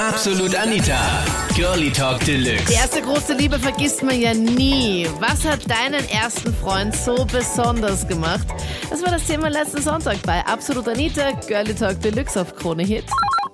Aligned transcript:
Absolut 0.00 0.54
Anita. 0.56 0.96
Girlie 1.54 1.90
Talk 1.92 2.20
Die 2.20 2.32
Deluxe. 2.42 2.72
erste 2.72 3.02
große 3.02 3.34
Liebe 3.34 3.58
vergisst 3.58 4.02
man 4.02 4.18
ja 4.18 4.32
nie. 4.32 5.06
Was 5.20 5.44
hat 5.46 5.60
deinen 5.70 6.02
ersten 6.08 6.54
Freund 6.54 6.94
so 6.96 7.26
besonders 7.26 8.08
gemacht? 8.08 8.46
Das 8.88 9.02
war 9.04 9.12
das 9.12 9.26
Thema 9.26 9.50
letzten 9.50 9.82
Sonntag 9.82 10.16
bei 10.24 10.40
Absolut 10.46 10.88
Anita, 10.88 11.32
Girlie 11.46 11.74
Talk 11.74 12.00
Deluxe 12.00 12.40
auf 12.40 12.54
Krone 12.56 12.82
Hit. 12.82 13.04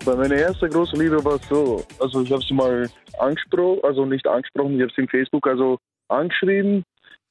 Bei 0.04 0.14
meiner 0.14 0.36
ersten 0.36 0.70
großen 0.70 1.00
Liebe 1.00 1.22
war 1.24 1.34
es 1.34 1.48
so, 1.48 1.84
also 1.98 2.22
ich 2.22 2.30
habe 2.30 2.42
sie 2.42 2.54
mal 2.54 2.88
angesprochen, 3.18 3.80
also 3.82 4.04
nicht 4.04 4.26
angesprochen, 4.28 4.76
ich 4.76 4.82
habe 4.82 4.92
sie 4.94 5.02
im 5.02 5.08
Facebook 5.08 5.46
also 5.48 5.78
angeschrieben. 6.08 6.84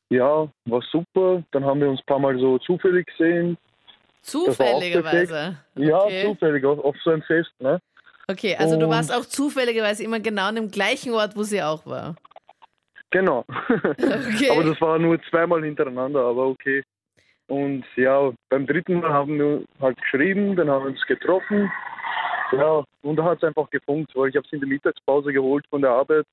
Ja, 0.10 0.46
war 0.66 0.82
super. 0.92 1.42
Dann 1.52 1.64
haben 1.64 1.80
wir 1.80 1.90
uns 1.90 2.02
ein 2.02 2.06
paar 2.06 2.20
Mal 2.20 2.38
so 2.38 2.58
zufällig 2.60 3.08
gesehen. 3.08 3.58
Zufälligerweise. 4.24 5.58
Ja, 5.78 6.00
Okay. 6.04 6.26
zufällig, 6.26 6.66
auf, 6.66 6.80
auf 6.84 6.96
so 7.04 7.12
ein 7.12 7.22
Fest, 7.24 7.52
ne? 7.60 7.80
Okay, 8.28 8.56
also 8.58 8.78
du 8.78 8.86
Und- 8.86 8.92
warst 8.92 9.14
auch 9.14 9.26
zufälligerweise 9.26 10.04
immer 10.04 10.20
genau 10.20 10.48
an 10.48 10.56
dem 10.56 10.72
gleichen 10.72 11.14
Ort, 11.14 11.36
wo 11.36 11.44
sie 11.44 11.62
auch 11.62 11.86
war. 11.86 12.16
Genau. 13.12 13.46
Okay. 13.70 14.50
aber 14.52 14.64
das 14.64 14.82
war 14.82 15.00
nur 15.00 15.22
zweimal 15.30 15.64
hintereinander, 15.64 16.22
aber 16.22 16.48
okay. 16.48 16.84
Und 17.48 17.86
ja, 17.96 18.32
beim 18.50 18.66
dritten 18.66 19.02
Mal 19.02 19.14
haben 19.14 19.38
wir 19.38 19.64
halt 19.80 20.02
geschrieben, 20.02 20.56
dann 20.56 20.70
haben 20.70 20.86
wir 20.86 20.92
uns 20.92 21.06
getroffen. 21.06 21.72
Ja, 22.52 22.84
und 23.04 23.16
da 23.18 23.24
hat 23.24 23.38
es 23.38 23.44
einfach 23.44 23.70
gefunkt, 23.70 24.12
weil 24.16 24.30
ich 24.30 24.36
habe 24.36 24.48
sie 24.50 24.56
in 24.56 24.62
der 24.62 24.70
Mittagspause 24.70 25.32
geholt 25.32 25.66
von 25.70 25.82
der 25.82 25.92
Arbeit. 25.92 26.26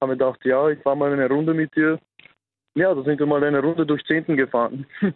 Haben 0.00 0.10
wir 0.10 0.16
gedacht, 0.16 0.40
ja, 0.44 0.68
ich 0.68 0.78
fahre 0.82 0.96
mal 0.96 1.12
eine 1.12 1.28
Runde 1.28 1.54
mit 1.54 1.74
dir. 1.74 1.98
Ja, 2.74 2.94
da 2.94 3.02
sind 3.02 3.18
wir 3.18 3.26
mal 3.26 3.42
eine 3.42 3.60
Runde 3.60 3.84
durch 3.86 4.04
Zehnten 4.04 4.36
gefahren. 4.36 4.86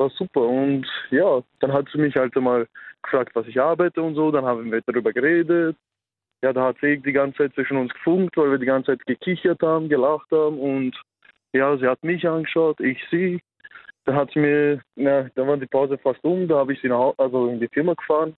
War 0.00 0.08
super. 0.08 0.40
Und 0.40 0.86
ja, 1.10 1.42
dann 1.58 1.74
hat 1.74 1.86
sie 1.92 1.98
mich 1.98 2.16
halt 2.16 2.34
mal 2.36 2.66
gefragt, 3.02 3.34
was 3.34 3.46
ich 3.46 3.60
arbeite 3.60 4.00
und 4.00 4.14
so. 4.14 4.30
Dann 4.30 4.46
haben 4.46 4.72
wir 4.72 4.80
darüber 4.80 5.12
geredet. 5.12 5.76
Ja, 6.42 6.54
da 6.54 6.68
hat 6.68 6.76
sie 6.80 6.96
die 6.96 7.12
ganze 7.12 7.36
Zeit 7.36 7.52
zwischen 7.52 7.76
uns 7.76 7.92
gefunkt, 7.92 8.34
weil 8.38 8.50
wir 8.50 8.56
die 8.56 8.64
ganze 8.64 8.92
Zeit 8.92 9.04
gekichert 9.04 9.60
haben, 9.60 9.90
gelacht 9.90 10.30
haben. 10.30 10.58
Und 10.58 10.98
ja, 11.52 11.76
sie 11.76 11.86
hat 11.86 12.02
mich 12.02 12.26
angeschaut, 12.26 12.80
ich 12.80 12.98
sie. 13.10 13.40
Dann 14.06 14.14
hat 14.14 14.30
sie 14.32 14.40
mir, 14.40 14.80
na, 14.96 15.28
dann 15.34 15.46
war 15.46 15.58
die 15.58 15.66
Pause 15.66 15.98
fast 15.98 16.24
um, 16.24 16.48
da 16.48 16.56
habe 16.56 16.72
ich 16.72 16.80
sie 16.80 16.88
nach, 16.88 17.12
also 17.18 17.48
in 17.48 17.60
die 17.60 17.68
Firma 17.68 17.92
gefahren. 17.92 18.34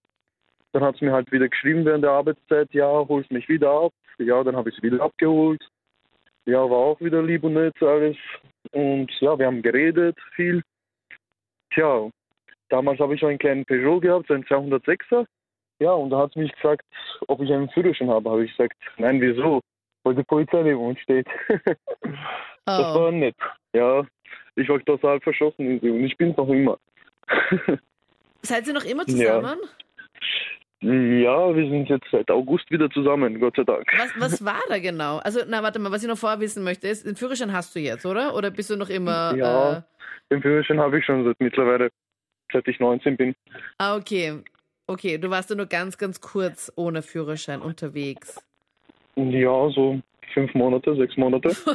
Dann 0.73 0.83
hat 0.83 0.97
sie 0.97 1.05
mir 1.05 1.13
halt 1.13 1.31
wieder 1.31 1.49
geschrieben 1.49 1.85
während 1.85 2.03
der 2.03 2.11
Arbeitszeit, 2.11 2.75
ja, 2.75 2.89
holst 2.89 3.31
mich 3.31 3.49
wieder 3.49 3.71
ab. 3.71 3.93
Ja, 4.19 4.43
dann 4.43 4.57
habe 4.57 4.71
ich 4.71 4.75
sie 4.75 4.83
wieder 4.83 5.01
abgeholt. 5.01 5.63
Ja, 6.45 6.59
war 6.69 6.79
auch 6.79 7.01
wieder 7.01 7.23
lieb 7.23 7.45
und 7.45 7.55
nett 7.55 7.81
alles. 7.81 8.17
Und 8.73 9.13
ja, 9.21 9.39
wir 9.39 9.47
haben 9.47 9.63
geredet 9.63 10.19
viel. 10.35 10.61
Tja, 11.73 12.11
damals 12.69 13.01
habe 13.01 13.15
ich 13.15 13.25
einen 13.25 13.39
kleinen 13.39 13.65
Peugeot 13.65 14.01
gehabt, 14.01 14.27
so 14.29 14.35
einen 14.35 14.45
206er. 14.45 15.27
Ja, 15.79 15.93
und 15.93 16.11
da 16.11 16.19
hat 16.19 16.33
sie 16.33 16.41
mich 16.41 16.53
gefragt, 16.53 16.85
ob 17.29 17.41
ich 17.41 17.53
einen 17.53 17.69
Führerschein 17.71 18.11
habe. 18.11 18.31
Habe 18.31 18.45
ich 18.45 18.57
gesagt, 18.57 18.77
nein, 18.99 19.21
wieso? 19.21 19.61
Weil 20.05 20.15
die 20.15 20.23
Polizei 20.23 20.63
neben 20.63 20.81
uns 20.81 20.99
steht. 21.01 21.27
Das 22.65 22.95
oh. 22.95 23.01
war 23.01 23.11
nett. 23.11 23.35
Ja, 23.73 24.07
ich 24.55 24.69
war 24.69 24.79
total 24.85 25.21
verschossen 25.21 25.69
in 25.69 25.81
sie 25.81 25.91
und 25.91 26.05
ich 26.05 26.17
bin 26.17 26.33
noch 26.37 26.49
immer. 26.49 26.79
Seid 28.43 28.69
ihr 28.69 28.73
noch 28.73 28.85
immer 28.85 29.05
zusammen? 29.05 29.59
ja, 29.61 29.69
wir 30.83 31.69
sind 31.71 31.89
jetzt 31.89 32.07
seit 32.11 32.31
August 32.31 32.71
wieder 32.71 32.91
zusammen, 32.91 33.39
Gott 33.41 33.57
sei 33.57 33.65
Dank. 33.65 33.87
Was, 33.97 34.11
was 34.19 34.45
war 34.45 34.61
da 34.69 34.79
genau? 34.79 35.19
Also, 35.19 35.41
na, 35.47 35.63
warte 35.63 35.79
mal, 35.79 35.93
was 35.93 36.03
ich 36.03 36.09
noch 36.09 36.19
vorher 36.19 36.41
wissen 36.41 36.65
möchte, 36.65 36.89
ist, 36.89 37.07
den 37.07 37.17
Führerschein 37.17 37.53
hast 37.53 37.75
du 37.75 37.81
jetzt, 37.81 38.05
oder? 38.05 38.35
Oder 38.35 38.51
bist 38.51 38.71
du 38.71 38.77
noch 38.77 38.89
immer. 38.91 39.35
Ja. 39.37 39.73
Äh, 39.79 39.83
Den 40.31 40.43
Führerschein 40.43 40.81
habe 40.81 40.99
ich 40.99 41.05
schon 41.05 41.25
seit 41.25 41.41
mittlerweile, 41.41 41.91
seit 42.53 42.67
ich 42.69 42.81
19 42.81 43.17
bin. 43.17 43.35
ah, 43.79 43.97
okay. 43.97 44.43
Okay, 44.89 45.17
du 45.17 45.31
warst 45.31 45.49
ja 45.49 45.57
nur 45.57 45.67
ganz, 45.67 45.97
ganz 45.97 46.21
kurz 46.21 46.71
ohne 46.75 47.03
Führerschein 47.03 47.63
unterwegs. 47.63 48.45
Ja, 49.15 49.69
so 49.71 50.01
fünf 50.35 50.53
Monate, 50.55 50.95
sechs 50.97 51.17
Monate. 51.17 51.51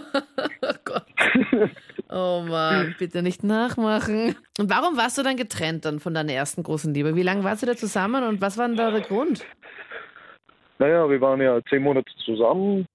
Oh 0.61 0.73
Gott. 0.83 1.05
Oh 2.09 2.43
Mann, 2.47 2.95
bitte 2.97 3.21
nicht 3.21 3.43
nachmachen. 3.43 4.35
Und 4.57 4.69
warum 4.69 4.95
warst 4.95 5.17
du 5.17 5.23
dann 5.23 5.35
getrennt 5.35 5.83
dann 5.83 5.99
von 5.99 6.13
deiner 6.13 6.31
ersten 6.31 6.63
großen 6.63 6.93
Liebe? 6.93 7.15
Wie 7.15 7.23
lange 7.23 7.43
warst 7.43 7.63
du 7.63 7.65
da 7.65 7.75
zusammen 7.75 8.23
und 8.23 8.41
was 8.41 8.57
war 8.57 8.67
denn 8.67 8.77
da 8.77 8.91
der 8.91 9.01
Grund? 9.01 9.45
Naja, 10.79 11.09
wir 11.09 11.19
waren 11.19 11.41
ja 11.41 11.59
zehn 11.69 11.83
Monate 11.83 12.11
zusammen 12.23 12.85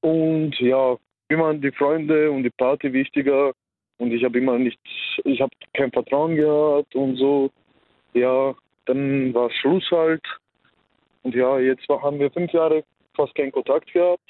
und 0.00 0.58
ja, 0.60 0.96
mir 1.28 1.38
waren 1.38 1.60
die 1.60 1.72
Freunde 1.72 2.30
und 2.30 2.44
die 2.44 2.50
Party 2.50 2.92
wichtiger 2.92 3.52
und 3.98 4.12
ich 4.12 4.24
habe 4.24 4.38
immer 4.38 4.58
nicht, 4.58 4.78
ich 5.24 5.40
habe 5.40 5.50
kein 5.74 5.90
Vertrauen 5.90 6.36
gehabt 6.36 6.94
und 6.94 7.16
so. 7.16 7.50
Ja, 8.14 8.54
dann 8.86 9.34
war 9.34 9.50
Schluss 9.50 9.90
halt 9.90 10.22
und 11.22 11.34
ja, 11.34 11.58
jetzt 11.58 11.86
haben 11.88 12.18
wir 12.18 12.30
fünf 12.30 12.52
Jahre 12.52 12.84
fast 13.14 13.34
keinen 13.34 13.52
Kontakt 13.52 13.92
gehabt. 13.92 14.22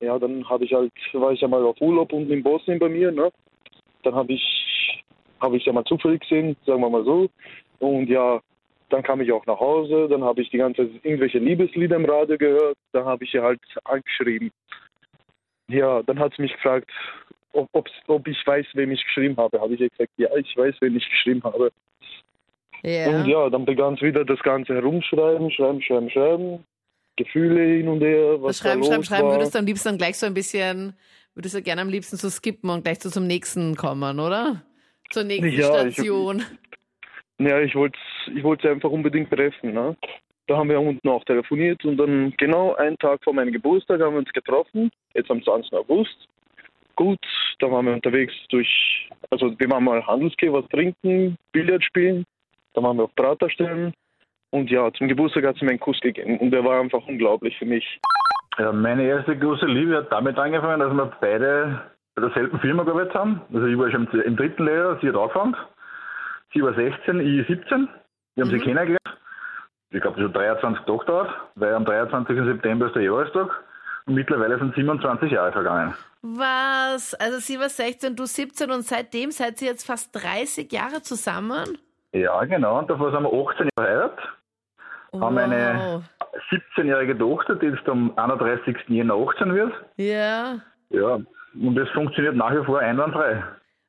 Ja, 0.00 0.18
dann 0.18 0.46
habe 0.48 0.64
ich 0.64 0.72
halt, 0.74 0.92
war 1.12 1.32
ich 1.32 1.40
ja 1.40 1.48
mal 1.48 1.64
auf 1.64 1.80
Urlaub 1.80 2.12
unten 2.12 2.32
in 2.32 2.42
Bosnien 2.42 2.78
bei 2.78 2.88
mir, 2.88 3.10
ne? 3.10 3.30
Dann 4.04 4.14
habe 4.14 4.32
ich, 4.32 5.04
habe 5.40 5.56
ich 5.56 5.64
ja 5.64 5.72
mal 5.72 5.84
zufällig 5.84 6.20
gesehen, 6.20 6.56
sagen 6.66 6.80
wir 6.80 6.90
mal 6.90 7.04
so. 7.04 7.28
Und 7.78 8.08
ja, 8.08 8.40
dann 8.90 9.02
kam 9.02 9.20
ich 9.20 9.32
auch 9.32 9.44
nach 9.46 9.58
Hause, 9.58 10.08
dann 10.08 10.22
habe 10.22 10.42
ich 10.42 10.50
die 10.50 10.58
ganze 10.58 10.82
Zeit 10.82 11.04
irgendwelche 11.04 11.38
Liebeslieder 11.38 11.96
im 11.96 12.04
Radio 12.04 12.38
gehört, 12.38 12.76
dann 12.92 13.04
habe 13.04 13.24
ich 13.24 13.32
sie 13.32 13.40
halt 13.40 13.60
angeschrieben. 13.84 14.50
Ja, 15.68 16.02
dann 16.02 16.18
hat 16.18 16.34
sie 16.36 16.42
mich 16.42 16.52
gefragt, 16.52 16.90
ob, 17.52 17.68
ob 18.06 18.28
ich 18.28 18.46
weiß, 18.46 18.66
wem 18.74 18.90
ich 18.92 19.02
geschrieben 19.04 19.36
habe. 19.36 19.60
Habe 19.60 19.74
ich 19.74 19.80
ihr 19.80 19.88
gesagt, 19.88 20.10
ja, 20.16 20.28
ich 20.36 20.56
weiß, 20.56 20.76
wen 20.80 20.96
ich 20.96 21.08
geschrieben 21.08 21.42
habe. 21.44 21.72
Ja. 22.82 23.08
Und 23.08 23.26
ja, 23.26 23.48
dann 23.48 23.64
begann 23.64 23.94
es 23.94 24.02
wieder 24.02 24.24
das 24.24 24.40
Ganze 24.40 24.74
herumschreiben, 24.74 25.50
schreiben, 25.50 25.80
schreiben, 25.80 26.10
schreiben. 26.10 26.64
Gefühle 27.16 27.76
hin 27.76 27.88
und 27.88 28.00
her, 28.00 28.42
was 28.42 28.58
das 28.58 28.58
Schreiben, 28.58 28.82
da 28.82 28.88
Schreiben, 28.88 29.04
Schreiben 29.04 29.28
würdest 29.28 29.54
du 29.54 29.58
am 29.60 29.66
liebsten 29.66 29.88
dann 29.90 29.98
gleich 29.98 30.18
so 30.18 30.26
ein 30.26 30.34
bisschen, 30.34 30.94
würdest 31.34 31.54
du 31.54 31.62
gerne 31.62 31.82
am 31.82 31.88
liebsten 31.88 32.16
so 32.16 32.28
skippen 32.30 32.70
und 32.70 32.84
gleich 32.84 33.00
so 33.00 33.10
zum 33.10 33.26
nächsten 33.26 33.74
kommen, 33.76 34.18
oder? 34.20 34.62
Zur 35.10 35.24
nächsten 35.24 35.48
Ja, 35.48 35.84
ich- 35.86 35.94
Station. 35.94 36.42
Ja, 37.38 37.60
ich 37.60 37.74
wollte 37.74 37.98
ich 38.34 38.42
wollte 38.42 38.62
sie 38.68 38.72
einfach 38.72 38.90
unbedingt 38.90 39.30
treffen. 39.30 39.72
Ne? 39.72 39.96
Da 40.46 40.56
haben 40.56 40.68
wir 40.68 40.80
unten 40.80 41.08
auch 41.08 41.24
telefoniert 41.24 41.84
und 41.84 41.96
dann 41.96 42.32
genau 42.38 42.74
einen 42.74 42.96
Tag 42.98 43.22
vor 43.24 43.34
meinem 43.34 43.52
Geburtstag 43.52 44.00
haben 44.00 44.12
wir 44.14 44.18
uns 44.20 44.32
getroffen, 44.32 44.90
jetzt 45.14 45.30
am 45.30 45.42
20. 45.42 45.72
August. 45.72 46.28
Gut, 46.96 47.18
da 47.58 47.70
waren 47.70 47.86
wir 47.86 47.92
unterwegs 47.94 48.32
durch, 48.50 49.08
also 49.30 49.58
wir 49.58 49.68
waren 49.70 49.82
mal 49.82 50.06
Handelsgeh, 50.06 50.52
was 50.52 50.64
trinken, 50.68 51.36
Billard 51.50 51.82
spielen, 51.82 52.24
dann 52.74 52.84
waren 52.84 52.96
wir 52.98 53.04
auf 53.04 53.14
Praterstellen 53.16 53.92
und 54.50 54.70
ja, 54.70 54.92
zum 54.92 55.08
Geburtstag 55.08 55.44
hat 55.44 55.56
sie 55.58 55.64
mir 55.64 55.72
einen 55.72 55.80
Kuss 55.80 55.98
gegeben 56.00 56.38
und 56.38 56.52
der 56.52 56.64
war 56.64 56.80
einfach 56.80 57.04
unglaublich 57.08 57.56
für 57.58 57.66
mich. 57.66 57.98
Ja, 58.58 58.72
meine 58.72 59.04
erste 59.04 59.36
große 59.36 59.66
Liebe 59.66 59.96
hat 59.96 60.12
damit 60.12 60.38
angefangen, 60.38 60.80
dass 60.80 60.92
wir 60.92 61.12
beide 61.20 61.80
bei 62.14 62.22
derselben 62.22 62.60
Firma 62.60 62.84
gearbeitet 62.84 63.14
haben. 63.14 63.40
Also 63.52 63.66
ich 63.66 63.76
war 63.76 63.90
schon 63.90 64.06
im, 64.12 64.20
im 64.20 64.36
dritten 64.36 64.64
Lehrjahr, 64.64 64.98
sie 65.00 65.08
hat 65.08 65.16
angefangen. 65.16 65.56
Sie 66.52 66.62
war 66.62 66.72
16, 66.74 67.20
ich 67.20 67.46
17. 67.48 67.88
Wir 68.36 68.44
haben 68.44 68.50
sie 68.50 68.58
kennengelernt. 68.58 69.00
Ich 69.90 70.00
glaube, 70.00 70.20
schon 70.20 70.32
23 70.32 70.84
Tage 70.84 71.04
dauert, 71.04 71.30
weil 71.56 71.74
am 71.74 71.84
23. 71.84 72.36
September 72.36 72.86
ist 72.86 72.94
der 72.94 73.02
Jahrestag. 73.02 73.48
Und 74.06 74.14
mittlerweile 74.14 74.58
sind 74.58 74.74
27 74.74 75.32
Jahre 75.32 75.52
vergangen. 75.52 75.94
Was? 76.22 77.14
Also 77.14 77.38
sie 77.38 77.58
war 77.58 77.68
16, 77.68 78.14
du 78.14 78.26
17 78.26 78.70
und 78.70 78.82
seitdem 78.82 79.30
seid 79.30 79.60
ihr 79.62 79.68
jetzt 79.68 79.86
fast 79.86 80.14
30 80.14 80.70
Jahre 80.72 81.02
zusammen? 81.02 81.78
Ja, 82.12 82.44
genau. 82.44 82.78
Und 82.78 82.90
davor 82.90 83.10
sind 83.10 83.22
wir 83.22 83.32
18 83.32 83.68
Jahre 83.78 84.12
verheiratet. 85.18 85.22
Haben 85.22 85.52
eine 85.52 86.02
17-jährige 86.50 87.18
Tochter, 87.18 87.54
die 87.56 87.66
jetzt 87.66 87.88
am 87.88 88.12
31. 88.16 88.76
Jänner 88.88 89.14
18 89.14 89.54
wird. 89.54 89.72
Ja. 89.96 90.56
Ja, 90.90 91.14
und 91.54 91.74
das 91.76 91.88
funktioniert 91.90 92.36
nach 92.36 92.52
wie 92.52 92.64
vor 92.64 92.78
einwandfrei. 92.80 93.42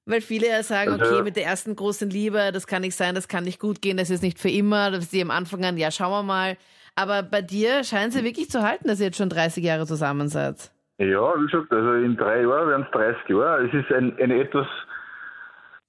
Weil 0.07 0.21
viele 0.21 0.47
ja 0.49 0.61
sagen, 0.63 0.93
Also- 0.99 1.05
okay, 1.15 1.23
mit 1.23 1.35
der 1.35 1.45
ersten 1.45 1.75
großen 1.75 2.09
Liebe, 2.09 2.51
das 2.53 2.67
kann 2.67 2.81
nicht 2.81 2.95
sein, 2.95 3.15
das 3.15 3.27
kann 3.27 3.43
nicht 3.43 3.59
gut 3.59 3.81
gehen, 3.81 3.97
das 3.97 4.09
ist 4.11 4.21
nicht 4.21 4.37
für 4.39 4.49
immer, 4.49 4.91
das 4.91 5.05
ist 5.05 5.13
die 5.13 5.21
am 5.21 5.31
Anfang 5.31 5.65
an, 5.65 5.77
ja, 5.77 5.89
schauen 5.91 6.11
wir 6.11 6.23
mal. 6.23 6.57
Aber 6.95 7.23
bei 7.23 7.41
dir 7.41 7.83
scheint 7.83 8.13
sie 8.13 8.23
wirklich 8.23 8.49
zu 8.49 8.61
halten, 8.61 8.87
dass 8.87 8.99
ihr 8.99 9.07
jetzt 9.07 9.17
schon 9.17 9.29
30 9.29 9.63
Jahre 9.63 9.85
zusammen 9.85 10.27
seid. 10.29 10.71
Ja, 10.99 11.33
wie 11.37 11.45
gesagt, 11.47 11.71
also 11.73 11.93
in 11.95 12.15
drei 12.15 12.41
Jahren 12.43 12.69
werden 12.69 12.83
es 12.85 12.91
30 12.91 13.29
Jahre. 13.29 13.65
Es 13.67 13.73
ist 13.73 13.91
ein, 13.91 14.15
eine 14.21 14.39
etwas, 14.39 14.67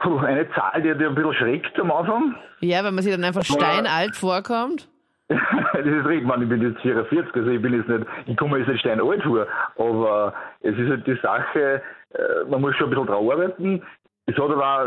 eine 0.00 0.50
Zahl, 0.53 0.82
die 0.82 0.94
dir 0.97 1.09
ein 1.09 1.15
bisschen 1.15 1.35
schreckt 1.35 1.79
am 1.79 1.93
Anfang. 1.93 2.35
Ja, 2.61 2.82
wenn 2.85 2.94
man 2.94 3.05
sich 3.05 3.12
dann 3.12 3.23
einfach 3.23 3.44
steinalt 3.44 4.17
vorkommt. 4.17 4.89
das 5.28 5.84
ist 5.84 6.06
richtig, 6.06 6.26
man, 6.26 6.43
ich 6.43 6.49
bin 6.49 6.62
jetzt 6.62 6.81
44, 6.81 7.34
also 7.34 7.50
ich 7.50 7.61
bin 7.61 7.75
jetzt 7.75 7.88
nicht, 7.88 8.06
ich 8.26 8.37
komme 8.37 8.58
jetzt 8.58 8.69
nicht 8.69 8.81
steinalt 8.81 9.23
vor, 9.25 9.46
aber 9.76 10.34
es 10.61 10.76
ist 10.78 10.88
halt 10.88 11.06
die 11.06 11.17
Sache, 11.17 11.82
äh, 12.14 12.44
man 12.49 12.61
muss 12.61 12.76
schon 12.76 12.87
ein 12.87 12.90
bisschen 12.90 13.06
drauf 13.06 13.32
arbeiten. 13.32 13.82
Es 14.28 14.37
hat 14.37 14.50
aber, 14.50 14.87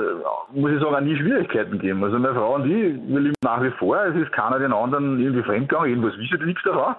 muss 0.51 0.71
ich 0.71 0.81
sagen, 0.81 0.95
auch 0.95 0.99
nie 0.99 1.15
Schwierigkeiten 1.15 1.71
gegeben. 1.71 2.03
Also 2.03 2.19
meine 2.19 2.35
Frau 2.35 2.55
und 2.55 2.65
ich, 2.65 2.93
wir 3.07 3.19
lieben 3.19 3.35
nach 3.43 3.63
wie 3.63 3.71
vor, 3.71 3.97
es 4.03 4.15
ist 4.15 4.31
keiner 4.33 4.59
den 4.59 4.73
anderen 4.73 5.19
irgendwie 5.19 5.43
fremdgegangen, 5.43 5.89
irgendwas 5.89 6.15
die 6.15 6.45
nichts 6.45 6.63
davon. 6.63 6.95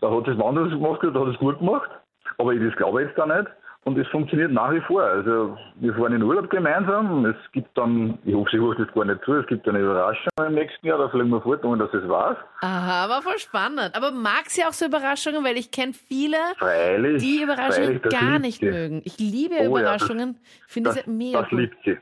Da 0.00 0.10
hat 0.10 0.26
Mann 0.36 0.54
das 0.54 0.70
gemacht, 0.70 1.00
da 1.02 1.20
hat 1.20 1.28
es 1.28 1.38
gut 1.38 1.58
gemacht. 1.58 1.90
Aber 2.38 2.52
ich, 2.52 2.62
das 2.62 2.76
glaube 2.76 3.02
jetzt 3.02 3.16
da 3.16 3.26
nicht. 3.26 3.50
Und 3.86 3.96
es 3.98 4.06
funktioniert 4.08 4.50
nach 4.50 4.72
wie 4.72 4.80
vor. 4.80 5.02
Also 5.02 5.56
wir 5.76 5.94
fahren 5.94 6.12
in 6.12 6.22
Urlaub 6.22 6.50
gemeinsam. 6.50 7.24
Es 7.24 7.36
gibt 7.52 7.68
dann, 7.78 8.18
ich 8.24 8.34
hoffe, 8.34 8.50
sie 8.50 8.58
hört 8.58 8.80
das 8.80 8.92
gar 8.92 9.04
nicht 9.04 9.24
zu, 9.24 9.34
es 9.34 9.46
gibt 9.46 9.66
eine 9.68 9.78
Überraschung 9.78 10.28
im 10.44 10.54
nächsten 10.54 10.86
Jahr, 10.88 10.98
da 10.98 11.08
fliegen 11.08 11.30
wir 11.30 11.40
fort, 11.40 11.64
ohne 11.64 11.84
dass 11.86 11.94
es 11.94 12.08
weiß. 12.08 12.36
Aha, 12.62 13.04
aber 13.04 13.22
voll 13.22 13.38
spannend. 13.38 13.92
Aber 13.94 14.10
mag 14.10 14.46
sie 14.46 14.64
auch 14.64 14.72
so 14.72 14.86
Überraschungen, 14.86 15.44
weil 15.44 15.56
ich 15.56 15.70
kenne 15.70 15.92
viele, 15.92 16.36
Freilich, 16.58 17.22
die 17.22 17.42
Überraschungen 17.44 18.00
freilich, 18.00 18.20
gar 18.20 18.38
nicht 18.40 18.58
sie. 18.58 18.66
mögen. 18.70 19.02
Ich 19.04 19.18
liebe 19.18 19.54
Oh 19.54 19.62
ja, 19.62 19.66
Überraschungen, 19.68 20.36
finde 20.66 20.90
Das, 20.90 21.04
sie 21.04 21.10
mega 21.10 21.42
das 21.42 21.50
liebt 21.52 21.76
sie. 21.84 21.96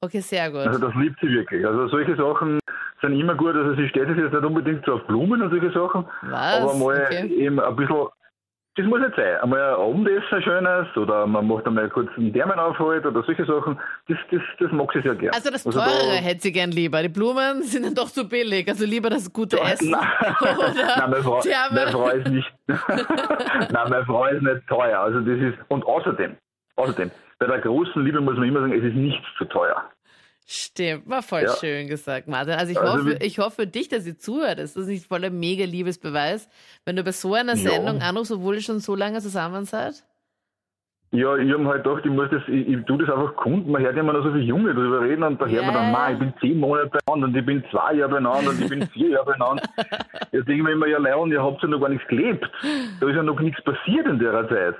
Okay, 0.00 0.20
sehr 0.20 0.50
gut. 0.50 0.60
Also 0.66 0.78
das 0.78 0.94
liebt 0.94 1.18
sie 1.20 1.28
wirklich. 1.28 1.66
Also 1.66 1.88
solche 1.88 2.16
Sachen 2.16 2.60
sind 3.02 3.12
immer 3.12 3.34
gut. 3.34 3.54
Also 3.54 3.74
sie 3.74 3.88
steht 3.88 4.08
sich 4.08 4.16
jetzt 4.16 4.32
nicht 4.32 4.44
unbedingt 4.44 4.84
so 4.86 4.94
auf 4.94 5.06
Blumen 5.06 5.42
und 5.42 5.50
solche 5.50 5.70
Sachen, 5.70 6.06
Was? 6.22 6.60
aber 6.62 6.74
mal 6.74 7.02
Okay. 7.06 7.26
eben 7.28 7.60
ein 7.60 7.76
bisschen, 7.76 8.06
das 8.76 8.84
muss 8.86 9.00
nicht 9.00 9.16
sein. 9.16 9.36
Einmal 9.42 9.60
ein 9.60 9.80
Abendessen 9.80 10.26
ein 10.32 10.42
schönes 10.42 10.96
oder 10.96 11.26
man 11.26 11.46
macht 11.48 11.66
einmal 11.66 11.88
kurz 11.88 12.08
einen 12.16 12.32
Thermenaufhalt 12.32 13.06
oder 13.06 13.22
solche 13.22 13.44
Sachen. 13.46 13.78
Das, 14.08 14.18
das, 14.30 14.42
das 14.58 14.70
mag 14.72 14.92
sie 14.92 15.00
sehr 15.00 15.14
gerne. 15.14 15.34
Also 15.34 15.50
das 15.50 15.64
da- 15.64 15.70
Teurere 15.70 16.16
hätte 16.16 16.40
sie 16.42 16.52
gern 16.52 16.70
lieber. 16.70 17.02
Die 17.02 17.08
Blumen 17.08 17.62
sind 17.62 17.86
dann 17.86 17.94
doch 17.94 18.08
zu 18.10 18.28
billig. 18.28 18.68
Also 18.68 18.84
lieber 18.84 19.08
das 19.10 19.32
gute 19.32 19.58
Essen. 19.60 19.90
Nein, 19.90 20.00
Nein 20.98 21.10
meine, 21.10 21.22
Frau, 21.22 21.42
meine 21.70 21.90
Frau 21.90 22.08
ist 22.10 22.28
nicht. 22.28 22.52
Nein, 22.68 23.88
meine 23.90 24.04
Frau 24.04 24.26
ist 24.26 24.42
nicht 24.42 24.66
teuer. 24.68 25.00
Also 25.00 25.20
das 25.20 25.38
ist 25.38 25.58
und 25.68 25.84
außerdem, 25.86 26.36
außerdem, 26.76 27.10
bei 27.38 27.46
der 27.46 27.58
großen 27.60 28.04
Liebe 28.04 28.20
muss 28.20 28.36
man 28.36 28.48
immer 28.48 28.60
sagen, 28.60 28.72
es 28.72 28.84
ist 28.84 28.94
nichts 28.94 29.24
zu 29.38 29.44
teuer. 29.46 29.84
Stimmt, 30.48 31.08
war 31.10 31.22
voll 31.22 31.42
Ja. 31.42 31.56
schön 31.56 31.88
gesagt, 31.88 32.28
Martin. 32.28 32.54
Also 32.54 32.70
ich, 32.70 32.78
Also 32.78 32.98
hoffe, 33.00 33.18
ich 33.20 33.38
hoffe 33.40 33.62
für 33.62 33.66
dich, 33.66 33.88
dass 33.88 34.04
sie 34.04 34.16
zuhört. 34.16 34.60
Das 34.60 34.76
ist 34.76 34.86
nicht 34.86 35.06
voller 35.06 35.30
mega 35.30 35.64
Liebesbeweis, 35.64 36.48
wenn 36.84 36.94
du 36.94 37.02
bei 37.02 37.10
so 37.12 37.34
einer 37.34 37.56
Ja. 37.56 37.70
Sendung 37.70 38.00
anrufst, 38.00 38.30
obwohl 38.30 38.54
ihr 38.54 38.62
schon 38.62 38.78
so 38.78 38.94
lange 38.94 39.18
zusammen 39.20 39.64
seid. 39.64 40.04
Ja, 41.12 41.36
ich 41.36 41.50
habe 41.52 41.64
halt 41.66 41.82
gedacht, 41.84 42.02
ich 42.04 42.10
muss 42.12 42.28
das, 42.30 42.42
ich, 42.46 42.68
ich 42.68 42.84
tue 42.84 42.98
das 42.98 43.08
einfach 43.08 43.34
kunden. 43.36 43.70
Man 43.72 43.82
hört 43.82 43.96
immer 43.96 44.12
noch 44.12 44.22
so 44.22 44.30
viele 44.32 44.44
Junge 44.44 44.74
drüber 44.74 45.00
reden 45.00 45.22
und 45.24 45.40
da 45.40 45.46
hört 45.46 45.64
man 45.64 45.74
Ja. 45.74 45.80
dann, 45.82 45.92
man, 45.92 46.12
ich 46.12 46.18
bin 46.18 46.34
zehn 46.40 46.58
Monate 46.60 46.90
beieinander 46.90 47.26
und 47.28 47.36
ich 47.36 47.46
bin 47.46 47.64
zwei 47.70 47.94
Jahre 47.94 48.10
beieinander 48.12 48.50
und 48.50 48.60
ich 48.60 48.68
bin 48.68 48.86
vier 48.88 49.08
Jahre 49.10 49.24
beieinander. 49.26 49.62
Jetzt 50.32 50.46
denke 50.46 50.52
ich 50.54 50.62
mir 50.62 50.72
immer, 50.72 50.86
ja, 50.86 50.98
Leon, 50.98 51.30
ihr 51.32 51.42
habt 51.42 51.62
ja 51.62 51.68
noch 51.68 51.80
gar 51.80 51.88
nichts 51.88 52.06
gelebt. 52.08 52.44
Da 53.00 53.08
ist 53.08 53.16
ja 53.16 53.22
noch 53.22 53.40
nichts 53.40 53.60
passiert 53.64 54.06
in 54.06 54.18
der 54.20 54.48
Zeit. 54.48 54.74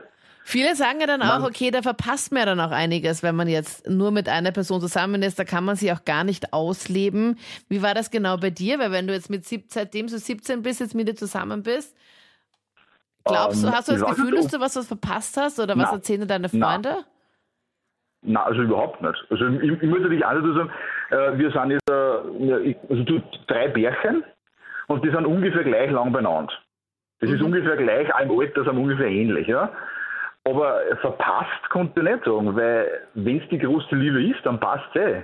Viele 0.48 0.76
sagen 0.76 1.00
ja 1.00 1.08
dann 1.08 1.22
auch, 1.22 1.40
Man- 1.40 1.44
okay, 1.50 1.72
da 1.72 1.82
verpasst 1.82 2.30
man 2.30 2.38
ja 2.38 2.46
dann 2.46 2.60
auch 2.60 2.70
einiges, 2.70 3.24
wenn 3.24 3.34
man 3.34 3.48
jetzt 3.48 3.90
nur 3.90 4.12
mit 4.12 4.28
einer 4.28 4.52
Person 4.52 4.80
zusammen 4.80 5.20
ist. 5.22 5.40
Da 5.40 5.44
kann 5.44 5.64
man 5.64 5.74
sich 5.74 5.90
auch 5.92 6.04
gar 6.04 6.22
nicht 6.22 6.52
ausleben. 6.52 7.36
Wie 7.68 7.82
war 7.82 7.94
das 7.94 8.12
genau 8.12 8.36
bei 8.36 8.50
dir? 8.50 8.78
Weil 8.78 8.92
wenn 8.92 9.08
du 9.08 9.12
jetzt 9.12 9.28
mit 9.28 9.44
sieb- 9.44 9.64
seitdem 9.70 10.06
du 10.06 10.16
17 10.16 10.62
bist, 10.62 10.78
jetzt 10.78 10.94
mit 10.94 11.08
dir 11.08 11.16
zusammen 11.16 11.64
bist, 11.64 11.96
glaubst 13.24 13.60
du, 13.64 13.66
Ähm, 13.66 13.72
hast 13.74 13.88
du 13.88 13.92
das 13.94 14.06
Gefühl, 14.06 14.36
dass 14.36 14.46
du 14.46 14.60
was, 14.60 14.76
was 14.76 14.86
verpasst 14.86 15.36
hast? 15.36 15.58
Oder 15.58 15.76
was 15.76 15.90
Na. 15.90 15.96
erzählen 15.96 16.28
deine 16.28 16.48
Na. 16.52 16.70
Freunde? 16.70 16.96
Nein, 18.22 18.36
also 18.44 18.62
überhaupt 18.62 19.02
nicht. 19.02 19.18
Also 19.30 19.48
ich, 19.48 19.82
ich 19.82 19.88
muss 19.88 19.98
natürlich 20.00 20.24
auch 20.24 20.32
dazu 20.32 20.54
sagen, 20.54 20.70
äh, 21.10 21.38
wir 21.38 21.50
sind 21.50 21.70
jetzt 21.72 21.90
äh, 21.90 22.74
also 22.88 23.02
du, 23.02 23.20
drei 23.48 23.66
Bärchen 23.66 24.22
und 24.86 25.04
die 25.04 25.10
sind 25.10 25.26
ungefähr 25.26 25.64
gleich 25.64 25.90
lang 25.90 26.12
beieinander. 26.12 26.52
Das 27.20 27.30
ist 27.30 27.42
ungefähr 27.42 27.76
gleich, 27.76 28.08
im 28.22 28.30
Alter 28.40 28.62
sind 28.64 28.76
ungefähr 28.78 29.08
ähnlich, 29.08 29.48
ja. 29.48 29.72
Aber 30.46 30.80
verpasst 31.00 31.68
konnte 31.70 32.00
ich 32.00 32.06
nicht 32.06 32.24
sagen, 32.24 32.54
weil 32.56 33.08
wenn 33.14 33.40
es 33.42 33.48
die 33.50 33.58
große 33.58 33.94
Liebe 33.96 34.22
ist, 34.24 34.44
dann 34.46 34.60
passt 34.60 34.84
es 34.94 35.02
eh. 35.02 35.22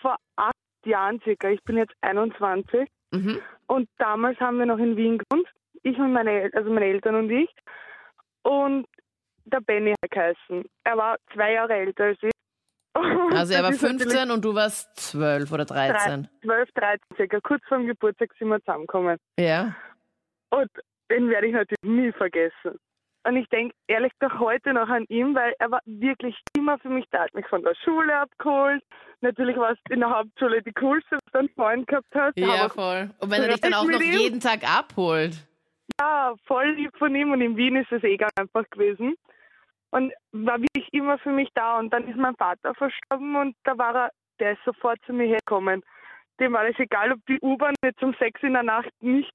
vor 0.00 0.16
acht 0.36 0.54
Jahren 0.84 1.20
circa. 1.22 1.48
Ich 1.50 1.62
bin 1.64 1.76
jetzt 1.78 1.94
21 2.02 2.88
Mhm. 3.12 3.38
und 3.68 3.88
damals 3.98 4.38
haben 4.40 4.58
wir 4.58 4.66
noch 4.66 4.78
in 4.78 4.96
Wien 4.96 5.18
gewohnt. 5.18 5.46
Ich 5.84 5.96
und 5.96 6.12
meine, 6.12 6.42
El- 6.42 6.50
also 6.54 6.68
meine 6.70 6.86
Eltern 6.86 7.14
und 7.14 7.30
ich. 7.30 7.48
Und 8.42 8.86
der 9.44 9.60
Benny 9.60 9.92
hat 10.02 10.10
geheißen. 10.10 10.64
Er 10.84 10.96
war 10.96 11.16
zwei 11.32 11.52
Jahre 11.52 11.74
älter 11.74 12.04
als 12.04 12.18
ich. 12.22 12.30
Also 12.94 13.54
er 13.54 13.62
war 13.62 13.70
das 13.70 13.76
ist 13.76 13.82
natürlich 13.82 14.02
15 14.14 14.30
und 14.32 14.44
du 14.44 14.54
warst 14.54 14.88
12 14.96 15.52
oder 15.52 15.64
13. 15.64 16.28
12, 16.42 16.70
13 16.74 16.98
circa. 17.16 17.40
Kurz 17.40 17.62
vor 17.68 17.78
dem 17.78 17.86
Geburtstag 17.86 18.30
sind 18.38 18.48
wir 18.48 18.58
zusammengekommen. 18.60 19.18
Ja. 19.38 19.76
Und 20.50 20.70
den 21.10 21.28
werde 21.28 21.46
ich 21.46 21.52
natürlich 21.52 21.82
nie 21.84 22.10
vergessen. 22.12 22.78
Und 23.26 23.36
ich 23.36 23.48
denke 23.48 23.74
ehrlich 23.88 24.12
gesagt 24.20 24.38
heute 24.38 24.72
noch 24.72 24.88
an 24.88 25.04
ihn, 25.08 25.34
weil 25.34 25.52
er 25.58 25.70
war 25.72 25.80
wirklich 25.84 26.36
immer 26.56 26.78
für 26.78 26.90
mich 26.90 27.06
da. 27.10 27.18
Er 27.18 27.24
hat 27.24 27.34
mich 27.34 27.46
von 27.48 27.60
der 27.62 27.74
Schule 27.74 28.16
abgeholt. 28.16 28.84
Natürlich 29.20 29.56
war 29.56 29.72
es 29.72 29.78
in 29.90 29.98
der 29.98 30.10
Hauptschule 30.10 30.62
die 30.62 30.72
coolste, 30.72 31.18
dass 31.18 31.32
du 31.32 31.38
einen 31.40 31.48
Freund 31.48 31.88
gehabt 31.88 32.06
hast. 32.14 32.38
Ja, 32.38 32.68
voll. 32.68 33.10
Und 33.18 33.30
wenn 33.30 33.42
er 33.42 33.48
dich 33.48 33.60
dann 33.60 33.74
auch 33.74 33.84
noch 33.84 34.00
ihm? 34.00 34.12
jeden 34.12 34.38
Tag 34.38 34.62
abholt. 34.62 35.44
ja, 35.98 36.34
voll 36.46 36.70
lieb 36.76 36.96
von 36.98 37.14
ihm 37.16 37.32
und 37.32 37.40
in 37.40 37.56
Wien 37.56 37.74
ist 37.74 37.90
es 37.90 38.04
eh 38.04 38.16
ganz 38.16 38.32
einfach 38.36 38.64
gewesen. 38.70 39.16
Und 39.90 40.12
war 40.30 40.60
wirklich 40.60 40.88
immer 40.92 41.18
für 41.18 41.30
mich 41.30 41.48
da. 41.54 41.78
Und 41.78 41.92
dann 41.92 42.06
ist 42.06 42.16
mein 42.16 42.36
Vater 42.36 42.74
verstorben 42.74 43.34
und 43.34 43.56
da 43.64 43.76
war 43.76 43.94
er, 43.96 44.10
der 44.38 44.52
ist 44.52 44.64
sofort 44.64 45.00
zu 45.04 45.12
mir 45.12 45.26
hergekommen. 45.26 45.82
Dem 46.38 46.52
war 46.52 46.64
es 46.64 46.78
egal, 46.78 47.10
ob 47.10 47.18
die 47.26 47.40
U-Bahn 47.42 47.74
jetzt 47.82 48.02
um 48.04 48.14
sechs 48.20 48.40
in 48.42 48.52
der 48.52 48.62
Nacht 48.62 48.90
nicht 49.00 49.32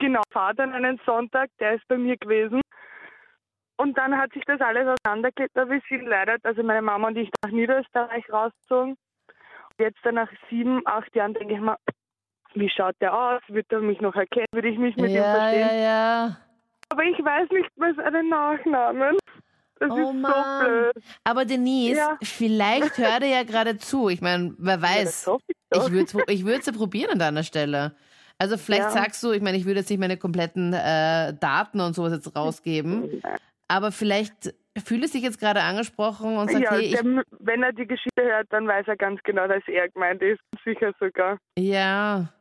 genau 0.00 0.22
fahrt 0.32 0.58
an 0.58 0.72
einem 0.72 0.98
Sonntag, 1.06 1.50
der 1.60 1.74
ist 1.74 1.86
bei 1.86 1.98
mir 1.98 2.16
gewesen. 2.16 2.62
Und 3.78 3.96
dann 3.96 4.16
hat 4.16 4.32
sich 4.32 4.42
das 4.44 4.60
alles 4.60 4.86
auseinandergelebt, 4.88 5.54
wir 5.54 5.80
sind 5.88 6.06
leider, 6.06 6.36
also 6.42 6.62
meine 6.64 6.82
Mama 6.82 7.08
und 7.08 7.16
ich 7.16 7.30
nach 7.44 7.52
Niederösterreich 7.52 8.28
rausgezogen. 8.30 8.96
Jetzt 9.78 9.98
dann 10.02 10.16
nach 10.16 10.30
sieben, 10.50 10.82
acht 10.84 11.14
Jahren 11.14 11.34
denke 11.34 11.54
ich 11.54 11.60
mal, 11.60 11.76
wie 12.54 12.68
schaut 12.68 12.96
der 13.00 13.14
aus? 13.16 13.40
Wird 13.46 13.70
er 13.70 13.80
mich 13.80 14.00
noch 14.00 14.16
erkennen? 14.16 14.46
Würde 14.52 14.68
ich 14.68 14.78
mich 14.78 14.96
mit 14.96 15.12
ihm 15.12 15.22
Ja, 15.22 15.30
verstehen? 15.30 15.68
ja, 15.68 15.72
ja. 15.74 16.36
Aber 16.88 17.04
ich 17.04 17.18
weiß 17.24 17.48
nicht 17.50 17.70
mehr 17.78 17.94
seinen 17.94 18.28
Nachnamen. 18.28 19.16
Das 19.78 19.90
Oh 19.92 20.10
ist 20.10 20.18
Mann. 20.20 20.58
so 20.58 20.64
blöd. 20.66 21.04
Aber 21.22 21.44
Denise, 21.44 21.96
Ja. 21.98 22.18
vielleicht 22.22 22.98
hört 22.98 23.22
er 23.22 23.28
ja 23.28 23.42
gerade 23.44 23.78
zu. 23.78 24.08
Ich 24.08 24.20
meine, 24.20 24.54
wer 24.58 24.74
Ja, 24.76 24.82
weiß. 24.82 25.26
hoffe 25.28 25.44
ich. 25.46 25.56
Ich 25.70 25.92
würde 25.92 26.24
ich 26.32 26.44
würd's 26.44 26.66
ja 26.66 26.72
probieren 26.72 27.12
an 27.12 27.18
deiner 27.20 27.44
Stelle. 27.44 27.94
Also 28.38 28.56
vielleicht 28.56 28.84
Ja. 28.84 28.90
sagst 28.90 29.22
du, 29.22 29.32
ich 29.32 29.42
meine, 29.42 29.56
ich 29.58 29.66
würde 29.66 29.80
jetzt 29.80 29.90
nicht 29.90 29.98
meine 29.98 30.16
kompletten 30.16 30.72
äh, 30.72 31.34
Daten 31.34 31.80
und 31.80 31.94
sowas 31.94 32.12
jetzt 32.12 32.34
rausgeben, 32.34 33.20
aber 33.68 33.92
vielleicht 33.92 34.54
fühle 34.84 35.06
ich 35.06 35.12
sich 35.12 35.22
jetzt 35.22 35.38
gerade 35.40 35.60
angesprochen 35.62 36.36
und 36.36 36.50
sagt, 36.50 36.64
ja, 36.64 36.72
hey, 36.72 36.90
der, 36.90 37.24
wenn 37.40 37.62
er 37.62 37.72
die 37.72 37.86
Geschichte 37.86 38.22
hört, 38.22 38.46
dann 38.50 38.66
weiß 38.66 38.86
er 38.88 38.96
ganz 38.96 39.20
genau, 39.24 39.46
dass 39.48 39.62
er 39.66 39.88
gemeint 39.88 40.22
ist. 40.22 40.40
Sicher 40.64 40.92
sogar. 40.98 41.38
ja. 41.58 42.32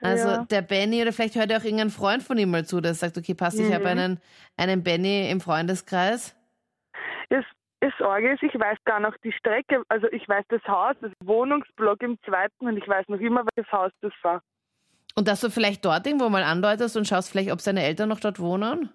Also 0.00 0.28
Ja. 0.28 0.44
der 0.44 0.62
Benny 0.62 1.02
oder 1.02 1.12
vielleicht 1.12 1.34
hört 1.34 1.50
ja 1.50 1.58
auch 1.58 1.64
irgendein 1.64 1.90
Freund 1.90 2.22
von 2.22 2.38
ihm 2.38 2.52
mal 2.52 2.64
zu, 2.64 2.80
der 2.80 2.94
sagt, 2.94 3.18
okay, 3.18 3.34
passt, 3.34 3.58
ich 3.58 3.66
habe 3.72 3.80
Mhm. 3.80 3.86
einen, 3.86 4.20
einen 4.56 4.84
Benny 4.84 5.28
im 5.28 5.40
Freundeskreis. 5.40 6.36
Das, 7.30 7.44
das 7.80 7.92
Sorge 7.98 8.32
ist, 8.32 8.42
ich 8.44 8.54
weiß 8.54 8.78
gar 8.84 9.00
noch 9.00 9.16
die 9.24 9.32
Strecke, 9.32 9.82
also 9.88 10.06
ich 10.12 10.28
weiß 10.28 10.44
das 10.50 10.62
Haus, 10.68 10.94
das 11.00 11.10
Wohnungsblock 11.24 12.00
im 12.04 12.16
zweiten 12.24 12.68
und 12.68 12.76
ich 12.76 12.86
weiß 12.86 13.08
noch 13.08 13.18
immer, 13.18 13.44
welches 13.56 13.72
Haus 13.72 13.90
das 14.00 14.12
war. 14.22 14.40
Und 15.16 15.26
dass 15.26 15.40
du 15.40 15.50
vielleicht 15.50 15.84
dort 15.84 16.06
irgendwo 16.06 16.28
mal 16.28 16.44
andeutest 16.44 16.96
und 16.96 17.08
schaust 17.08 17.30
vielleicht, 17.32 17.50
ob 17.50 17.60
seine 17.60 17.82
Eltern 17.82 18.08
noch 18.08 18.20
dort 18.20 18.38
wohnen? 18.38 18.90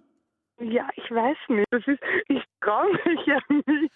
Ja, 0.60 0.88
ich 0.96 1.10
weiß 1.12 1.38
nicht. 1.50 1.68
Das 1.72 1.86
ist, 1.88 2.00
ich 2.28 2.44
traue 2.62 2.92
mich 3.06 3.26
ja 3.26 3.40
nicht. 3.50 3.94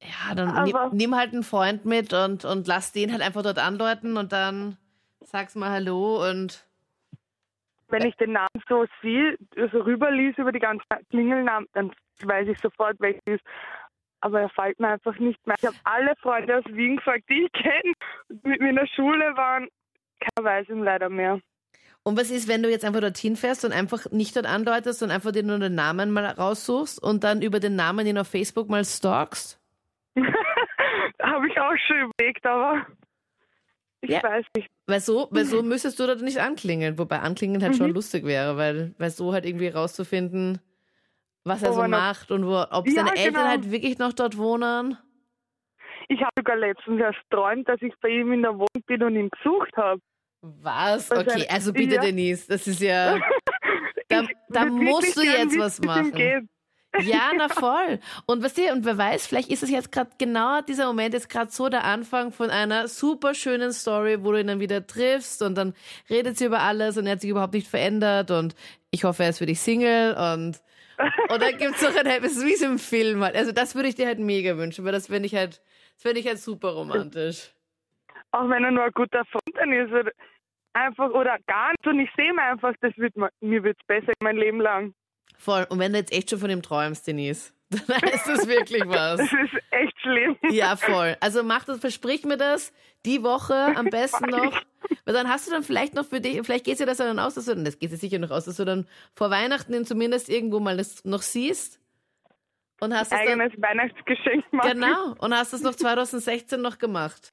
Ja, 0.00 0.34
dann 0.34 0.64
nimm, 0.64 0.76
Aber- 0.76 0.94
nimm 0.94 1.14
halt 1.16 1.32
einen 1.32 1.42
Freund 1.44 1.84
mit 1.84 2.12
und, 2.12 2.44
und 2.44 2.66
lass 2.66 2.92
den 2.92 3.10
halt 3.12 3.22
einfach 3.22 3.42
dort 3.42 3.58
andeuten 3.58 4.16
und 4.16 4.32
dann 4.32 4.76
sag's 5.20 5.54
mal 5.54 5.70
Hallo 5.70 6.28
und 6.28 6.66
Wenn 7.88 8.04
ich 8.06 8.14
den 8.16 8.32
Namen 8.32 8.48
so 8.68 8.84
sehe, 9.00 9.38
also 9.56 9.80
rüberlies 9.80 10.36
über 10.36 10.52
die 10.52 10.58
ganzen 10.58 10.84
Klingelnamen, 11.10 11.68
dann 11.72 11.92
weiß 12.22 12.48
ich 12.48 12.58
sofort, 12.58 12.96
welches 13.00 13.22
ist. 13.26 13.44
Aber 14.20 14.40
er 14.40 14.48
fällt 14.50 14.78
mir 14.80 14.88
einfach 14.88 15.18
nicht 15.18 15.46
mehr. 15.46 15.56
Ich 15.58 15.66
habe 15.66 15.76
alle 15.84 16.14
Freunde 16.16 16.58
aus 16.58 16.64
Wien 16.66 16.96
gefragt, 16.96 17.24
die 17.30 17.44
ich 17.44 17.52
kenne, 17.52 17.92
die 18.28 18.48
mit 18.48 18.60
mir 18.60 18.70
in 18.70 18.76
der 18.76 18.86
Schule 18.86 19.36
waren. 19.36 19.68
Keiner 20.20 20.48
weiß 20.48 20.68
ihn 20.70 20.82
leider 20.82 21.08
mehr. 21.08 21.40
Und 22.06 22.18
was 22.18 22.30
ist, 22.30 22.48
wenn 22.48 22.62
du 22.62 22.70
jetzt 22.70 22.84
einfach 22.84 23.00
dorthin 23.00 23.34
fährst 23.34 23.64
und 23.64 23.72
einfach 23.72 24.10
nicht 24.10 24.36
dort 24.36 24.46
andeutest 24.46 25.02
und 25.02 25.10
einfach 25.10 25.32
dir 25.32 25.42
nur 25.42 25.58
den 25.58 25.74
Namen 25.74 26.10
mal 26.10 26.26
raussuchst 26.26 27.02
und 27.02 27.24
dann 27.24 27.40
über 27.40 27.60
den 27.60 27.76
Namen 27.76 28.06
ihn 28.06 28.18
auf 28.18 28.28
Facebook 28.28 28.68
mal 28.68 28.84
stalkst? 28.84 29.58
habe 31.22 31.48
ich 31.48 31.58
auch 31.58 31.74
schon 31.86 32.10
überlegt, 32.10 32.44
aber 32.44 32.86
ich 34.02 34.10
Ja. 34.10 34.22
weiß 34.22 34.44
nicht. 34.54 34.68
Weil 34.86 35.00
so, 35.00 35.28
weil 35.30 35.46
so 35.46 35.62
müsstest 35.62 35.98
du 35.98 36.06
dort 36.06 36.20
nicht 36.20 36.38
anklingeln. 36.38 36.98
Wobei 36.98 37.20
anklingeln 37.20 37.62
halt 37.62 37.76
schon 37.76 37.90
lustig 37.90 38.24
wäre, 38.26 38.58
weil, 38.58 38.94
weil 38.98 39.08
so 39.10 39.32
halt 39.32 39.46
irgendwie 39.46 39.68
rauszufinden, 39.68 40.60
was 41.44 41.62
er 41.62 41.70
Wo 41.70 41.82
so 41.82 41.88
macht 41.88 42.30
und 42.30 42.46
wo, 42.46 42.62
ob 42.70 42.86
Ja, 42.86 42.92
seine 42.92 43.16
Eltern 43.16 43.32
genau. 43.32 43.48
halt 43.48 43.70
wirklich 43.70 43.96
noch 43.98 44.12
dort 44.12 44.36
wohnen. 44.36 44.98
Ich 46.08 46.20
habe 46.20 46.32
sogar 46.36 46.56
letztens 46.56 47.00
erst 47.00 47.18
träumt, 47.30 47.66
dass 47.66 47.80
ich 47.80 47.94
bei 48.02 48.10
ihm 48.10 48.30
in 48.34 48.42
der 48.42 48.52
Wohnung 48.52 48.84
bin 48.86 49.02
und 49.02 49.16
ihn 49.16 49.30
gesucht 49.30 49.74
habe. 49.78 50.02
Was? 50.44 51.10
Okay, 51.10 51.46
also 51.48 51.72
bitte, 51.72 51.94
ja. 51.94 52.02
Denise, 52.02 52.46
das 52.46 52.66
ist 52.66 52.80
ja. 52.80 53.18
Da, 54.06 54.22
da 54.50 54.66
musst 54.66 55.16
du 55.16 55.22
jetzt 55.22 55.58
was 55.58 55.78
es 55.78 55.84
machen. 55.84 56.48
Ja, 57.00 57.32
na 57.36 57.48
voll. 57.48 57.98
Und 58.26 58.44
was 58.44 58.52
dir, 58.52 58.72
und 58.72 58.84
wer 58.84 58.98
weiß, 58.98 59.26
vielleicht 59.26 59.50
ist 59.50 59.62
es 59.62 59.70
jetzt 59.70 59.90
gerade 59.90 60.10
genau 60.18 60.60
dieser 60.60 60.86
Moment 60.86 61.14
ist 61.14 61.30
gerade 61.30 61.50
so 61.50 61.70
der 61.70 61.84
Anfang 61.84 62.30
von 62.30 62.50
einer 62.50 62.86
super 62.86 63.34
schönen 63.34 63.72
Story, 63.72 64.22
wo 64.22 64.32
du 64.32 64.40
ihn 64.40 64.46
dann 64.46 64.60
wieder 64.60 64.86
triffst 64.86 65.40
und 65.40 65.56
dann 65.56 65.74
redet 66.10 66.36
sie 66.36 66.44
über 66.44 66.60
alles 66.60 66.98
und 66.98 67.06
er 67.06 67.12
hat 67.12 67.22
sich 67.22 67.30
überhaupt 67.30 67.54
nicht 67.54 67.66
verändert 67.66 68.30
und 68.30 68.54
ich 68.90 69.04
hoffe, 69.04 69.24
er 69.24 69.30
ist 69.30 69.38
für 69.38 69.46
dich 69.46 69.60
Single 69.60 70.14
und 70.14 70.60
und 71.28 71.42
dann 71.42 71.56
gibt's 71.58 71.82
noch 71.82 71.96
ein 71.96 72.06
es 72.06 72.36
ist 72.36 72.44
wie 72.44 72.64
im 72.64 72.78
Film 72.78 73.24
halt. 73.24 73.34
Also 73.34 73.50
das 73.52 73.74
würde 73.74 73.88
ich 73.88 73.96
dir 73.96 74.06
halt 74.06 74.20
mega 74.20 74.56
wünschen, 74.56 74.84
weil 74.84 74.92
das 74.92 75.06
finde 75.08 75.26
ich 75.26 75.34
halt, 75.34 75.62
das 75.94 76.02
finde 76.02 76.20
ich 76.20 76.26
halt 76.26 76.38
super 76.38 76.68
romantisch. 76.68 77.50
Auch 78.30 78.48
wenn 78.48 78.64
er 78.64 78.70
nur 78.70 78.84
ein 78.84 78.92
guter 78.92 79.24
Freund 79.24 79.72
ist 79.72 80.12
einfach 80.74 81.10
oder 81.10 81.38
gar 81.46 81.70
nicht 81.70 81.86
und 81.86 82.00
ich 82.00 82.10
sehe 82.16 82.32
mir 82.32 82.42
einfach, 82.42 82.74
das 82.80 82.92
wird 82.96 83.14
mir, 83.16 83.62
wird's 83.62 83.84
besser 83.86 84.12
mein 84.20 84.36
Leben 84.36 84.60
lang. 84.60 84.94
Voll. 85.38 85.66
Und 85.68 85.78
wenn 85.78 85.92
du 85.92 85.98
jetzt 85.98 86.12
echt 86.12 86.30
schon 86.30 86.38
von 86.38 86.50
ihm 86.50 86.62
träumst, 86.62 87.06
Denise, 87.06 87.52
dann 87.70 88.02
ist 88.08 88.26
das 88.26 88.46
wirklich 88.46 88.86
was. 88.86 89.18
Das 89.18 89.32
ist 89.32 89.62
echt 89.70 90.00
schlimm. 90.00 90.36
Ja, 90.50 90.76
voll. 90.76 91.16
Also 91.20 91.42
mach 91.42 91.64
das, 91.64 91.80
versprich 91.80 92.24
mir 92.24 92.36
das 92.36 92.72
die 93.04 93.22
Woche 93.22 93.54
am 93.76 93.86
besten 93.86 94.30
noch. 94.30 94.60
Weil 95.04 95.14
dann 95.14 95.28
hast 95.28 95.46
du 95.46 95.50
dann 95.50 95.62
vielleicht 95.62 95.94
noch 95.94 96.06
für 96.06 96.20
dich, 96.20 96.40
vielleicht 96.44 96.64
geht 96.64 96.78
dir 96.78 96.86
das 96.86 96.98
dann 96.98 97.18
aus, 97.18 97.34
dass 97.34 97.46
du, 97.46 97.54
das 97.56 97.78
geht 97.78 97.90
dir 97.90 97.96
sicher 97.96 98.18
noch 98.18 98.30
aus, 98.30 98.44
dass 98.44 98.56
du 98.56 98.64
dann 98.64 98.86
vor 99.14 99.30
Weihnachten 99.30 99.74
ihn 99.74 99.84
zumindest 99.84 100.28
irgendwo 100.28 100.60
mal 100.60 100.76
das 100.76 101.04
noch 101.04 101.22
siehst. 101.22 101.80
Und 102.80 102.94
hast 102.94 103.12
es 103.12 103.18
Eigenes 103.18 103.52
dann, 103.52 103.62
Weihnachtsgeschenk 103.62 104.52
machen. 104.52 104.72
Genau. 104.72 105.14
Und 105.18 105.34
hast 105.34 105.52
es 105.52 105.62
noch 105.62 105.74
2016 105.74 106.60
noch 106.60 106.78
gemacht. 106.78 107.32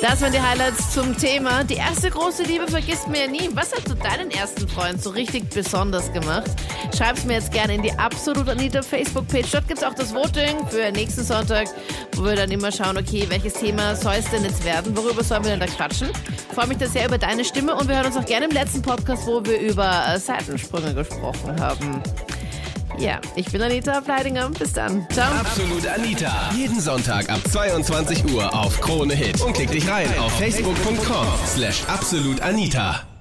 Das 0.00 0.20
waren 0.20 0.32
die 0.32 0.40
Highlights 0.40 0.92
zum 0.92 1.16
Thema. 1.16 1.64
Die 1.64 1.74
erste 1.74 2.10
große 2.10 2.42
Liebe 2.42 2.66
vergisst 2.66 3.08
mir 3.08 3.22
ja 3.22 3.26
nie. 3.26 3.48
Was 3.54 3.72
hat 3.72 3.88
zu 3.88 3.94
deinen 3.94 4.30
ersten 4.30 4.68
Freund 4.68 5.02
so 5.02 5.10
richtig 5.10 5.48
besonders 5.50 6.12
gemacht? 6.12 6.50
Schreib's 6.96 7.24
mir 7.24 7.34
jetzt 7.34 7.52
gerne 7.52 7.74
in 7.74 7.82
die 7.82 7.92
Absolut 7.92 8.48
Anita 8.48 8.82
Facebook-Page. 8.82 9.50
Dort 9.50 9.68
gibt's 9.68 9.82
auch 9.82 9.94
das 9.94 10.14
Voting 10.14 10.66
für 10.68 10.90
nächsten 10.92 11.24
Sonntag, 11.24 11.68
wo 12.16 12.24
wir 12.24 12.36
dann 12.36 12.50
immer 12.50 12.70
schauen, 12.70 12.98
okay, 12.98 13.24
welches 13.28 13.54
Thema 13.54 13.96
soll 13.96 14.16
es 14.18 14.30
denn 14.30 14.44
jetzt 14.44 14.64
werden? 14.64 14.96
Worüber 14.96 15.24
sollen 15.24 15.44
wir 15.44 15.52
denn 15.52 15.60
da 15.60 15.66
quatschen? 15.66 16.10
Ich 16.36 16.54
freue 16.54 16.66
mich 16.66 16.78
da 16.78 16.86
sehr 16.86 17.06
über 17.06 17.18
deine 17.18 17.44
Stimme 17.44 17.74
und 17.74 17.88
wir 17.88 17.96
hören 17.96 18.06
uns 18.06 18.16
auch 18.16 18.26
gerne 18.26 18.46
im 18.46 18.52
letzten 18.52 18.82
Podcast, 18.82 19.26
wo 19.26 19.44
wir 19.44 19.58
über 19.58 20.04
äh, 20.08 20.18
Seitensprünge 20.18 20.94
gesprochen 20.94 21.58
haben. 21.60 22.02
Ja, 22.98 23.20
ich 23.36 23.50
bin 23.50 23.62
Anita 23.62 24.00
Pleidinger. 24.00 24.50
Bis 24.50 24.72
dann. 24.72 25.06
Ciao. 25.10 25.32
Absolut 25.40 25.86
Anita. 25.86 26.50
Jeden 26.56 26.80
Sonntag 26.80 27.28
ab 27.28 27.40
22 27.50 28.32
Uhr 28.32 28.52
auf 28.54 28.80
Krone 28.80 29.14
Hit. 29.14 29.40
Und 29.40 29.54
klick 29.54 29.70
dich 29.70 29.88
rein 29.88 30.08
auf 30.18 30.32
facebook.com 30.38 31.26
slash 31.46 31.82
absolutanita. 31.88 33.13